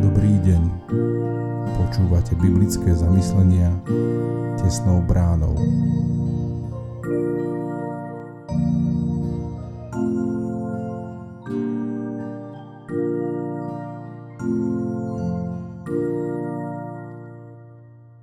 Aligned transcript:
Dobrý 0.00 0.34
deň. 0.46 0.62
Počúvate 1.74 2.38
biblické 2.38 2.94
zamyslenia 2.94 3.74
tesnou 4.60 5.02
bránou. 5.02 5.58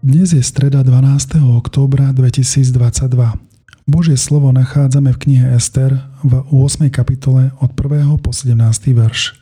Dnes 0.08 0.32
je 0.32 0.40
streda 0.40 0.88
12. 0.88 1.36
októbra 1.60 2.16
2022. 2.16 3.47
Božie 3.88 4.20
slovo 4.20 4.52
nachádzame 4.52 5.16
v 5.16 5.22
knihe 5.24 5.48
Ester 5.56 5.96
v 6.20 6.44
8. 6.52 6.92
kapitole 6.92 7.56
od 7.64 7.72
1. 7.72 8.20
po 8.20 8.36
17. 8.36 8.60
verš. 8.92 9.40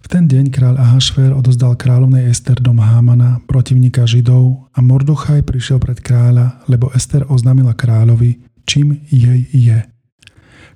V 0.00 0.06
ten 0.08 0.24
deň 0.24 0.48
kráľ 0.48 0.80
Ahašver 0.80 1.36
odozdal 1.36 1.76
kráľovnej 1.76 2.32
Ester 2.32 2.56
dom 2.56 2.80
Hámana, 2.80 3.44
protivníka 3.44 4.08
Židov 4.08 4.72
a 4.72 4.80
Mordochaj 4.80 5.44
prišiel 5.44 5.84
pred 5.84 6.00
kráľa, 6.00 6.64
lebo 6.64 6.88
Ester 6.96 7.28
oznámila 7.28 7.76
kráľovi, 7.76 8.40
čím 8.64 8.96
jej 9.12 9.52
je. 9.52 9.84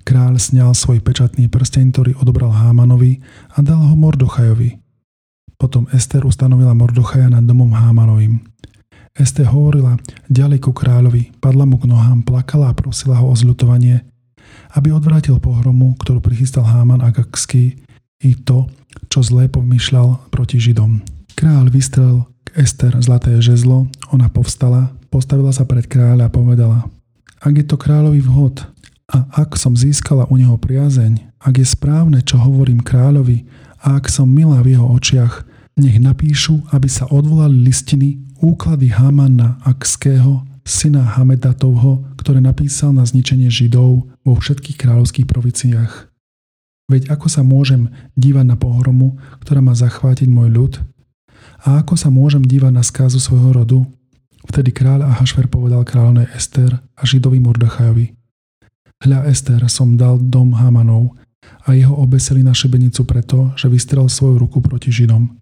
Kráľ 0.05 0.37
sňal 0.37 0.77
svoj 0.77 1.01
pečatný 1.01 1.49
prsteň, 1.49 1.89
ktorý 1.97 2.11
odobral 2.21 2.53
Hámanovi 2.53 3.25
a 3.57 3.65
dal 3.65 3.81
ho 3.81 3.97
Mordochajovi. 3.97 4.77
Potom 5.57 5.89
Ester 5.89 6.21
ustanovila 6.29 6.77
Mordochaja 6.77 7.25
nad 7.33 7.41
domom 7.41 7.73
Hámanovým. 7.73 8.37
Ester 9.17 9.49
hovorila 9.49 9.97
ďalej 10.29 10.59
ku 10.63 10.71
kráľovi, 10.71 11.33
padla 11.41 11.65
mu 11.65 11.81
k 11.81 11.89
nohám, 11.89 12.21
plakala 12.21 12.71
a 12.71 12.77
prosila 12.77 13.17
ho 13.19 13.31
o 13.31 13.35
zľutovanie, 13.35 14.05
aby 14.77 14.93
odvrátil 14.93 15.41
pohromu, 15.41 15.97
ktorú 15.97 16.21
prichystal 16.21 16.65
Háman 16.65 17.01
Agakský 17.01 17.81
i 18.19 18.31
to, 18.35 18.69
čo 19.09 19.25
zlé 19.25 19.49
pomýšľal 19.49 20.29
proti 20.29 20.61
Židom. 20.61 21.01
Kráľ 21.33 21.71
vystrel 21.71 22.27
k 22.45 22.61
Ester 22.61 22.93
zlaté 22.99 23.39
žezlo, 23.39 23.87
ona 24.11 24.27
povstala, 24.27 24.91
postavila 25.09 25.55
sa 25.55 25.65
pred 25.65 25.87
kráľa 25.87 26.27
a 26.27 26.33
povedala 26.33 26.79
Ak 27.39 27.55
je 27.55 27.65
to 27.65 27.79
kráľový 27.79 28.21
vhod 28.25 28.67
a 29.09 29.25
ak 29.41 29.57
som 29.57 29.73
získala 29.73 30.29
u 30.29 30.37
neho 30.37 30.53
priazeň, 30.59 31.39
ak 31.41 31.63
je 31.63 31.67
správne, 31.67 32.21
čo 32.21 32.37
hovorím 32.37 32.83
kráľovi 32.83 33.47
a 33.81 33.97
ak 33.97 34.11
som 34.11 34.29
milá 34.29 34.59
v 34.61 34.75
jeho 34.77 34.85
očiach, 34.85 35.48
nech 35.79 35.97
napíšu, 35.97 36.69
aby 36.75 36.85
sa 36.91 37.07
odvolali 37.07 37.65
listiny 37.65 38.19
úklady 38.43 38.91
Hamana 38.91 39.59
Akského, 39.63 40.45
syna 40.67 41.17
Hamedatovho, 41.17 42.05
ktoré 42.19 42.43
napísal 42.43 42.93
na 42.93 43.07
zničenie 43.07 43.49
Židov 43.49 44.05
vo 44.05 44.33
všetkých 44.37 44.77
kráľovských 44.77 45.25
provinciách. 45.25 46.11
Veď 46.89 47.13
ako 47.13 47.27
sa 47.29 47.41
môžem 47.45 47.89
dívať 48.17 48.45
na 48.45 48.57
pohromu, 48.57 49.17
ktorá 49.41 49.61
má 49.61 49.73
zachvátiť 49.77 50.29
môj 50.29 50.49
ľud? 50.53 50.73
A 51.65 51.81
ako 51.81 51.95
sa 51.95 52.09
môžem 52.09 52.41
dívať 52.41 52.73
na 52.73 52.83
skázu 52.85 53.21
svojho 53.21 53.53
rodu? 53.53 53.79
Vtedy 54.49 54.73
kráľ 54.73 55.05
Ahašver 55.05 55.45
povedal 55.47 55.85
kráľovnej 55.85 56.29
Ester 56.33 56.73
a 56.73 57.01
Židovi 57.05 57.37
Mordechajovi. 57.37 58.17
Hľa 58.99 59.29
Ester 59.29 59.61
som 59.69 59.95
dal 59.95 60.17
dom 60.17 60.57
Hamanov 60.57 61.15
a 61.63 61.77
jeho 61.77 61.93
obeseli 61.93 62.41
na 62.41 62.51
šibenicu 62.51 63.05
preto, 63.05 63.53
že 63.55 63.69
vystrel 63.69 64.09
svoju 64.09 64.41
ruku 64.41 64.59
proti 64.59 64.89
Židom. 64.89 65.38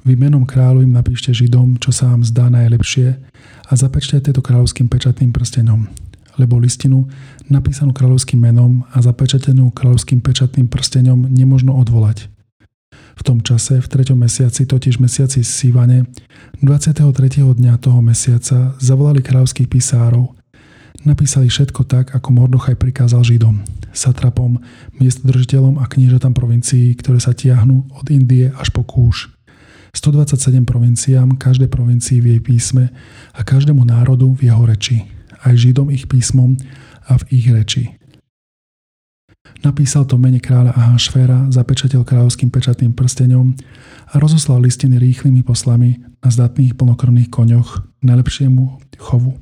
Vy 0.00 0.16
menom 0.16 0.48
kráľovým 0.48 0.96
napíšte 0.96 1.28
Židom, 1.28 1.76
čo 1.76 1.92
sa 1.92 2.08
vám 2.08 2.24
zdá 2.24 2.48
najlepšie 2.48 3.20
a 3.68 3.72
zapečte 3.76 4.16
to 4.32 4.40
kráľovským 4.40 4.88
pečatným 4.88 5.28
prstenom, 5.28 5.92
lebo 6.40 6.56
listinu 6.56 7.04
napísanú 7.52 7.92
kráľovským 7.92 8.40
menom 8.40 8.88
a 8.96 9.04
zapečatenú 9.04 9.68
kráľovským 9.76 10.24
pečatným 10.24 10.72
prstenom 10.72 11.28
nemožno 11.28 11.76
odvolať. 11.76 12.32
V 13.20 13.22
tom 13.22 13.44
čase, 13.44 13.76
v 13.76 13.84
treťom 13.84 14.16
mesiaci, 14.16 14.64
totiž 14.64 14.96
mesiaci 14.96 15.44
Sivane, 15.44 16.08
23. 16.64 17.04
dňa 17.44 17.76
toho 17.76 18.00
mesiaca 18.00 18.72
zavolali 18.80 19.20
kráľovských 19.20 19.68
písárov. 19.68 20.32
Napísali 21.04 21.52
všetko 21.52 21.84
tak, 21.84 22.16
ako 22.16 22.28
Mordochaj 22.32 22.80
prikázal 22.80 23.20
Židom, 23.20 23.60
satrapom, 23.92 24.64
miestodržiteľom 24.96 25.76
a 25.76 25.84
kniežatám 25.84 26.32
provincií, 26.32 26.96
ktoré 26.96 27.20
sa 27.20 27.36
tiahnu 27.36 27.92
od 27.92 28.06
Indie 28.08 28.48
až 28.56 28.72
po 28.72 28.88
Kúš. 28.88 29.28
127 29.90 30.62
provinciám, 30.62 31.34
každej 31.34 31.68
provincii 31.68 32.22
v 32.22 32.26
jej 32.36 32.40
písme 32.40 32.94
a 33.34 33.40
každému 33.42 33.82
národu 33.82 34.30
v 34.38 34.50
jeho 34.50 34.62
reči, 34.62 35.02
aj 35.42 35.54
Židom 35.58 35.90
ich 35.90 36.06
písmom 36.06 36.54
a 37.10 37.18
v 37.18 37.22
ich 37.34 37.46
reči. 37.50 38.00
Napísal 39.60 40.06
to 40.06 40.16
mene 40.16 40.38
kráľa 40.38 40.72
Ahašféra, 40.72 41.50
zapečateľ 41.52 42.06
kráľovským 42.06 42.48
pečatným 42.48 42.94
prstenom 42.94 43.52
a 44.08 44.14
rozoslal 44.16 44.62
listiny 44.62 44.96
rýchlymi 44.96 45.42
poslami 45.42 46.00
na 46.22 46.28
zdatných 46.30 46.78
plnokrvných 46.78 47.28
koňoch 47.28 47.82
najlepšiemu 48.00 48.64
chovu. 49.00 49.36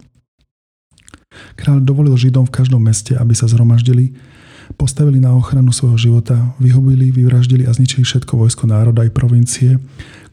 Kráľ 1.54 1.84
dovolil 1.84 2.16
Židom 2.16 2.48
v 2.48 2.54
každom 2.54 2.82
meste, 2.82 3.14
aby 3.14 3.36
sa 3.36 3.46
zhromaždili 3.46 4.16
postavili 4.76 5.22
na 5.22 5.32
ochranu 5.32 5.72
svojho 5.72 5.96
života, 5.96 6.36
vyhubili, 6.60 7.08
vyvraždili 7.14 7.64
a 7.64 7.72
zničili 7.72 8.04
všetko 8.04 8.36
vojsko 8.36 8.68
národa 8.68 9.06
i 9.06 9.14
provincie, 9.14 9.80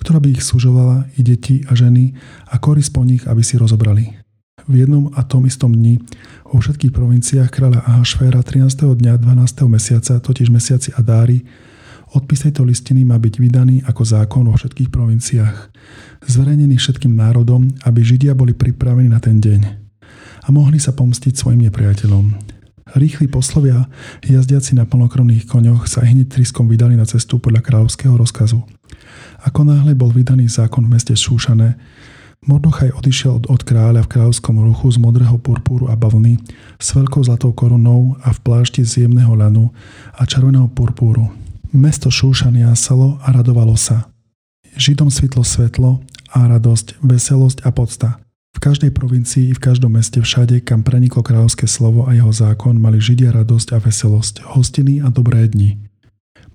ktorá 0.02 0.20
by 0.20 0.36
ich 0.36 0.44
súžovala, 0.44 1.08
i 1.16 1.24
deti 1.24 1.64
a 1.70 1.78
ženy 1.78 2.12
a 2.52 2.60
koris 2.60 2.92
po 2.92 3.06
nich, 3.08 3.24
aby 3.24 3.40
si 3.46 3.56
rozobrali. 3.56 4.12
V 4.66 4.82
jednom 4.82 5.14
a 5.14 5.22
tom 5.22 5.46
istom 5.46 5.70
dni 5.72 6.02
vo 6.44 6.58
všetkých 6.58 6.90
provinciách 6.90 7.54
kráľa 7.54 7.86
Ahašféra 7.86 8.42
13. 8.42 8.98
dňa 8.98 9.22
12. 9.22 9.70
mesiaca, 9.70 10.18
totiž 10.18 10.50
mesiaci 10.50 10.90
Adári, 10.98 11.46
odpis 12.18 12.50
tejto 12.50 12.66
listiny 12.66 13.06
má 13.06 13.22
byť 13.22 13.34
vydaný 13.38 13.76
ako 13.86 14.02
zákon 14.02 14.44
vo 14.50 14.58
všetkých 14.58 14.90
provinciách, 14.90 15.70
zverejnený 16.26 16.82
všetkým 16.82 17.14
národom, 17.14 17.70
aby 17.86 18.02
Židia 18.02 18.34
boli 18.34 18.58
pripravení 18.58 19.12
na 19.12 19.22
ten 19.22 19.38
deň 19.38 19.86
a 20.46 20.48
mohli 20.54 20.78
sa 20.78 20.94
pomstiť 20.94 21.34
svojim 21.34 21.66
nepriateľom. 21.70 22.55
Rýchli 22.96 23.28
poslovia, 23.28 23.92
jazdiaci 24.24 24.80
na 24.80 24.88
plnokrvných 24.88 25.52
koňoch, 25.52 25.84
sa 25.92 26.08
hneď 26.08 26.32
triskom 26.32 26.72
vydali 26.72 26.96
na 26.96 27.04
cestu 27.04 27.44
podľa 27.44 27.60
kráľovského 27.60 28.16
rozkazu. 28.16 28.64
Ako 29.44 29.68
náhle 29.68 29.92
bol 29.92 30.16
vydaný 30.16 30.48
zákon 30.48 30.88
v 30.88 30.96
meste 30.96 31.12
Šúšané, 31.12 31.76
Mordochaj 32.46 32.94
odišiel 32.94 33.42
od, 33.42 33.46
od 33.50 33.62
kráľa 33.66 34.06
v 34.06 34.12
kráľovskom 34.16 34.62
ruchu 34.62 34.94
z 34.94 35.02
modrého 35.02 35.34
purpúru 35.42 35.90
a 35.90 35.98
bavlny, 35.98 36.38
s 36.78 36.94
veľkou 36.94 37.26
zlatou 37.26 37.50
korunou 37.58 38.22
a 38.22 38.30
v 38.30 38.40
plášti 38.46 38.86
z 38.86 39.10
jemného 39.10 39.34
ľanu 39.34 39.74
a 40.14 40.30
červeného 40.30 40.70
purpúru. 40.70 41.34
Mesto 41.74 42.14
Šúšan 42.14 42.54
jásalo 42.54 43.18
a 43.26 43.34
radovalo 43.34 43.74
sa. 43.74 44.14
Židom 44.78 45.10
svitlo 45.10 45.42
svetlo 45.42 46.06
a 46.30 46.46
radosť, 46.46 47.02
veselosť 47.02 47.66
a 47.66 47.70
podsta. 47.74 48.10
Každej 48.66 48.98
provincii, 48.98 49.54
v 49.54 49.62
každom 49.62 49.94
meste, 49.94 50.18
všade, 50.18 50.58
kam 50.66 50.82
preniklo 50.82 51.22
kráľovské 51.22 51.70
slovo 51.70 52.10
a 52.10 52.18
jeho 52.18 52.34
zákon, 52.34 52.74
mali 52.82 52.98
Židia 52.98 53.30
radosť 53.30 53.78
a 53.78 53.80
veselosť, 53.80 54.42
hostiny 54.42 55.06
a 55.06 55.14
dobré 55.14 55.46
dni. 55.46 55.78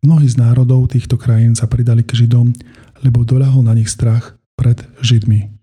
Mnohí 0.02 0.26
z 0.26 0.42
národov 0.42 0.90
týchto 0.90 1.14
krajín 1.14 1.54
sa 1.54 1.70
pridali 1.70 2.02
k 2.02 2.18
Židom, 2.18 2.50
lebo 3.06 3.22
doľahol 3.22 3.62
na 3.62 3.78
nich 3.78 3.86
strach 3.86 4.34
pred 4.58 4.82
Židmi. 4.98 5.54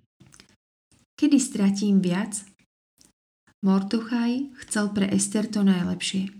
Kedy 1.19 1.35
stratím 1.35 1.99
viac? 1.99 2.39
Mortuchaj 3.59 4.47
chcel 4.63 4.95
pre 4.95 5.11
Ester 5.11 5.51
to 5.51 5.67
najlepšie. 5.67 6.31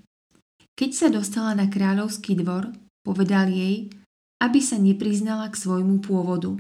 Keď 0.80 0.90
sa 0.96 1.12
dostala 1.12 1.52
na 1.52 1.68
kráľovský 1.68 2.40
dvor, 2.40 2.72
povedal 3.04 3.52
jej, 3.52 3.92
aby 4.40 4.64
sa 4.64 4.80
nepriznala 4.80 5.52
k 5.52 5.60
svojmu 5.60 6.00
pôvodu. 6.00 6.56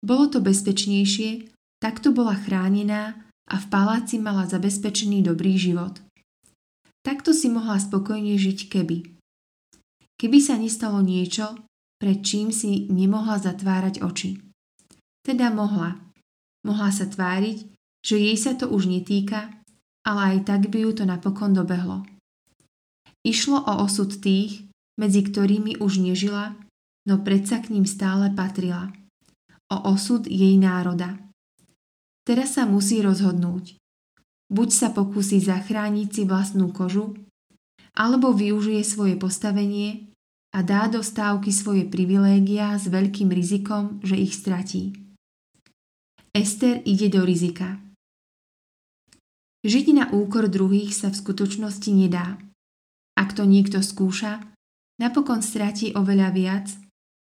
Bolo 0.00 0.24
to 0.32 0.40
bezpečnejšie, 0.40 1.52
Takto 1.76 2.12
bola 2.12 2.32
chránená 2.32 3.28
a 3.46 3.56
v 3.60 3.66
paláci 3.68 4.16
mala 4.16 4.48
zabezpečený 4.48 5.22
dobrý 5.22 5.60
život. 5.60 6.00
Takto 7.04 7.30
si 7.30 7.46
mohla 7.52 7.78
spokojne 7.78 8.34
žiť 8.34 8.72
keby. 8.72 9.14
Keby 10.16 10.38
sa 10.40 10.56
nestalo 10.56 11.04
niečo, 11.04 11.54
pred 12.00 12.24
čím 12.24 12.50
si 12.50 12.88
nemohla 12.88 13.38
zatvárať 13.38 14.00
oči. 14.02 14.40
Teda 15.22 15.52
mohla. 15.52 16.00
Mohla 16.66 16.90
sa 16.90 17.06
tváriť, 17.06 17.70
že 18.02 18.16
jej 18.18 18.36
sa 18.40 18.56
to 18.56 18.66
už 18.72 18.90
netýka, 18.90 19.52
ale 20.02 20.34
aj 20.34 20.38
tak 20.48 20.72
by 20.72 20.82
ju 20.82 20.90
to 20.96 21.04
napokon 21.04 21.54
dobehlo. 21.54 22.06
Išlo 23.26 23.58
o 23.58 23.82
osud 23.82 24.22
tých, 24.22 24.70
medzi 24.96 25.26
ktorými 25.26 25.82
už 25.82 25.98
nežila, 25.98 26.54
no 27.10 27.20
predsa 27.22 27.58
k 27.58 27.74
ním 27.74 27.86
stále 27.86 28.30
patrila. 28.30 28.94
O 29.66 29.76
osud 29.90 30.30
jej 30.30 30.54
národa. 30.54 31.25
Teraz 32.26 32.58
sa 32.58 32.66
musí 32.66 32.98
rozhodnúť. 33.06 33.78
Buď 34.50 34.68
sa 34.74 34.88
pokusí 34.90 35.38
zachrániť 35.38 36.08
si 36.10 36.22
vlastnú 36.26 36.74
kožu, 36.74 37.14
alebo 37.94 38.34
využije 38.34 38.82
svoje 38.82 39.14
postavenie 39.14 40.10
a 40.50 40.66
dá 40.66 40.90
do 40.90 41.06
stávky 41.06 41.54
svoje 41.54 41.86
privilégia 41.86 42.74
s 42.74 42.90
veľkým 42.90 43.30
rizikom, 43.30 44.02
že 44.02 44.18
ich 44.18 44.34
stratí. 44.34 44.90
Ester 46.34 46.82
ide 46.82 47.08
do 47.08 47.22
rizika. 47.22 47.78
Žiť 49.62 49.86
na 49.94 50.04
úkor 50.10 50.50
druhých 50.50 50.94
sa 50.94 51.14
v 51.14 51.18
skutočnosti 51.22 51.90
nedá. 51.94 52.42
Ak 53.14 53.38
to 53.38 53.46
niekto 53.46 53.80
skúša, 53.80 54.42
napokon 54.98 55.40
stratí 55.46 55.94
oveľa 55.94 56.28
viac 56.34 56.66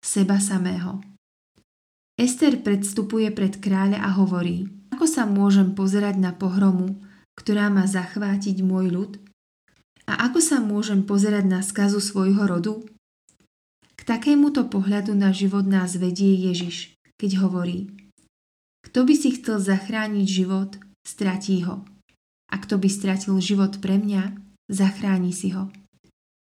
seba 0.04 0.36
samého. 0.36 1.00
Ester 2.16 2.60
predstupuje 2.60 3.32
pred 3.32 3.56
kráľa 3.58 4.04
a 4.04 4.10
hovorí, 4.20 4.81
ako 5.02 5.18
sa 5.18 5.26
môžem 5.26 5.74
pozerať 5.74 6.14
na 6.14 6.30
pohromu, 6.30 6.94
ktorá 7.34 7.66
má 7.74 7.90
zachvátiť 7.90 8.62
môj 8.62 8.86
ľud? 8.94 9.12
A 10.06 10.30
ako 10.30 10.38
sa 10.38 10.62
môžem 10.62 11.02
pozerať 11.02 11.42
na 11.42 11.58
skazu 11.58 11.98
svojho 11.98 12.46
rodu? 12.46 12.86
K 13.98 14.00
takémuto 14.06 14.70
pohľadu 14.70 15.10
na 15.18 15.34
život 15.34 15.66
nás 15.66 15.98
vedie 15.98 16.38
Ježiš, 16.46 16.94
keď 17.18 17.42
hovorí 17.42 17.90
Kto 18.86 19.02
by 19.02 19.14
si 19.18 19.34
chcel 19.34 19.58
zachrániť 19.58 20.22
život, 20.22 20.78
stratí 21.02 21.66
ho. 21.66 21.82
A 22.54 22.62
kto 22.62 22.78
by 22.78 22.86
stratil 22.86 23.34
život 23.42 23.82
pre 23.82 23.98
mňa, 23.98 24.38
zachráni 24.70 25.34
si 25.34 25.50
ho. 25.50 25.66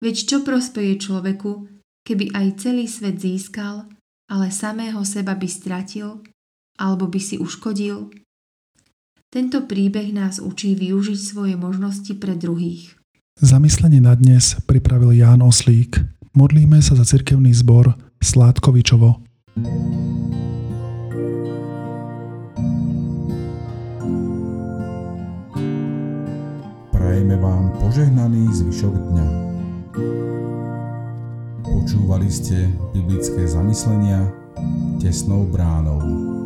Veď 0.05 0.29
čo 0.29 0.37
prospeje 0.45 1.01
človeku, 1.01 1.73
keby 2.05 2.37
aj 2.37 2.69
celý 2.69 2.85
svet 2.85 3.17
získal, 3.17 3.89
ale 4.29 4.53
samého 4.53 5.01
seba 5.09 5.33
by 5.33 5.49
stratil, 5.49 6.21
alebo 6.77 7.09
by 7.09 7.17
si 7.17 7.41
uškodil? 7.41 8.13
Tento 9.33 9.65
príbeh 9.65 10.13
nás 10.13 10.45
učí 10.45 10.77
využiť 10.77 11.17
svoje 11.17 11.57
možnosti 11.57 12.13
pre 12.21 12.37
druhých. 12.37 13.01
Zamyslenie 13.41 14.05
na 14.05 14.13
dnes 14.13 14.61
pripravil 14.69 15.17
Ján 15.17 15.41
Oslík. 15.41 16.05
Modlíme 16.37 16.85
sa 16.85 16.93
za 17.01 17.09
cirkevný 17.09 17.57
zbor 17.57 17.97
Sládkovičovo. 18.21 19.25
Prajeme 26.93 27.37
vám 27.41 27.73
požehnaný 27.81 28.53
zvyšok 28.53 28.95
dňa. 29.17 29.27
Počúvali 31.65 32.29
ste 32.29 32.69
biblické 32.93 33.49
zamyslenia 33.49 34.29
tesnou 35.01 35.49
bránou. 35.49 36.42